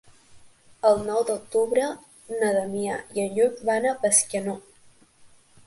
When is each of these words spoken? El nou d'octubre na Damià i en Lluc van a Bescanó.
El 0.91 1.03
nou 1.09 1.19
d'octubre 1.27 1.83
na 2.39 2.51
Damià 2.57 2.97
i 3.19 3.27
en 3.27 3.37
Lluc 3.39 3.63
van 3.71 3.89
a 3.91 3.95
Bescanó. 4.07 4.59